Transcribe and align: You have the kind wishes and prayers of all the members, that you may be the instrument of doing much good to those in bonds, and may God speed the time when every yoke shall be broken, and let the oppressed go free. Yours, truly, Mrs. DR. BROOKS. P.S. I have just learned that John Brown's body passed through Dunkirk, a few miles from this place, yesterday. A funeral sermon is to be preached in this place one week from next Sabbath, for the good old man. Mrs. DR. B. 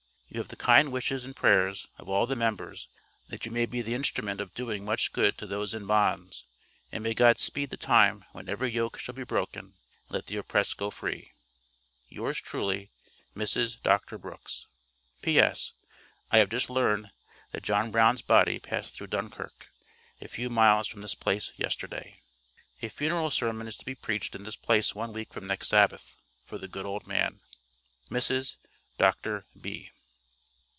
You 0.33 0.39
have 0.39 0.47
the 0.47 0.55
kind 0.55 0.93
wishes 0.93 1.25
and 1.25 1.35
prayers 1.35 1.87
of 1.97 2.07
all 2.07 2.25
the 2.25 2.37
members, 2.37 2.87
that 3.27 3.45
you 3.45 3.51
may 3.51 3.65
be 3.65 3.81
the 3.81 3.93
instrument 3.93 4.39
of 4.39 4.53
doing 4.53 4.85
much 4.85 5.11
good 5.11 5.37
to 5.37 5.45
those 5.45 5.73
in 5.73 5.85
bonds, 5.85 6.45
and 6.89 7.03
may 7.03 7.13
God 7.13 7.37
speed 7.37 7.69
the 7.69 7.75
time 7.75 8.23
when 8.31 8.47
every 8.47 8.71
yoke 8.71 8.97
shall 8.97 9.13
be 9.13 9.25
broken, 9.25 9.61
and 9.73 9.73
let 10.07 10.27
the 10.27 10.37
oppressed 10.37 10.77
go 10.77 10.89
free. 10.89 11.33
Yours, 12.07 12.39
truly, 12.39 12.91
Mrs. 13.35 13.81
DR. 13.81 14.17
BROOKS. 14.17 14.67
P.S. 15.21 15.73
I 16.31 16.37
have 16.37 16.47
just 16.47 16.69
learned 16.69 17.11
that 17.51 17.61
John 17.63 17.91
Brown's 17.91 18.21
body 18.21 18.57
passed 18.57 18.95
through 18.95 19.07
Dunkirk, 19.07 19.67
a 20.21 20.29
few 20.29 20.49
miles 20.49 20.87
from 20.87 21.01
this 21.01 21.13
place, 21.13 21.51
yesterday. 21.57 22.21
A 22.81 22.87
funeral 22.87 23.31
sermon 23.31 23.67
is 23.67 23.75
to 23.79 23.85
be 23.85 23.95
preached 23.95 24.33
in 24.33 24.43
this 24.43 24.55
place 24.55 24.95
one 24.95 25.11
week 25.11 25.33
from 25.33 25.45
next 25.47 25.67
Sabbath, 25.67 26.15
for 26.45 26.57
the 26.57 26.69
good 26.69 26.85
old 26.85 27.05
man. 27.05 27.41
Mrs. 28.09 28.55
DR. 28.97 29.43
B. 29.59 29.89